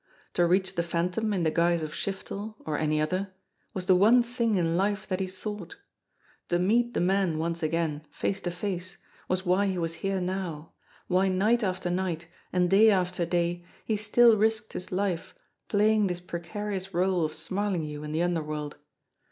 To 0.33 0.47
reach 0.47 0.73
the 0.73 0.81
Phantom, 0.81 1.31
in 1.31 1.43
the 1.43 1.51
guise 1.51 1.83
of 1.83 1.91
Shiftel, 1.93 2.55
or 2.65 2.75
any 2.75 2.99
other, 2.99 3.35
was 3.75 3.85
the 3.85 3.95
one 3.95 4.23
thing 4.23 4.55
in 4.57 4.75
life 4.75 5.05
that 5.07 5.19
he 5.19 5.27
sought; 5.27 5.75
to 6.49 6.57
meet 6.57 6.95
the 6.95 6.99
man 6.99 7.37
once 7.37 7.61
again 7.61 8.07
face 8.09 8.41
to 8.41 8.49
face 8.49 8.97
was 9.27 9.45
why 9.45 9.67
he 9.67 9.77
was 9.77 9.93
here 10.01 10.19
now, 10.19 10.71
why 11.05 11.27
night 11.27 11.61
after 11.61 11.91
night, 11.91 12.25
and 12.51 12.67
day 12.71 12.89
after 12.89 13.27
day, 13.27 13.63
he 13.85 13.95
still 13.95 14.35
risked 14.37 14.73
his 14.73 14.91
life 14.91 15.35
playing 15.67 16.07
this 16.07 16.19
precarious 16.19 16.95
role 16.95 17.23
of 17.23 17.35
Smarlinghue 17.35 18.01
in 18.03 18.11
the 18.11 18.23
underworld. 18.23 18.77